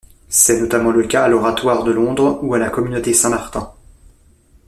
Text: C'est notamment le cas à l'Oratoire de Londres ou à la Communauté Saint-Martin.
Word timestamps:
C'est 0.29 0.59
notamment 0.59 0.89
le 0.89 1.03
cas 1.05 1.25
à 1.25 1.27
l'Oratoire 1.27 1.83
de 1.83 1.91
Londres 1.91 2.39
ou 2.41 2.55
à 2.55 2.57
la 2.57 2.71
Communauté 2.71 3.13
Saint-Martin. 3.13 3.71